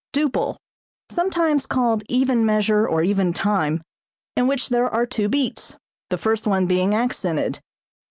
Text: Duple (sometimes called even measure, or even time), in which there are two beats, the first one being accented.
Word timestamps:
Duple 0.13 0.57
(sometimes 1.11 1.67
called 1.67 2.01
even 2.09 2.43
measure, 2.43 2.87
or 2.89 3.03
even 3.03 3.33
time), 3.33 3.83
in 4.35 4.47
which 4.47 4.69
there 4.69 4.89
are 4.89 5.05
two 5.05 5.29
beats, 5.29 5.77
the 6.09 6.17
first 6.17 6.47
one 6.47 6.65
being 6.65 6.95
accented. 6.95 7.59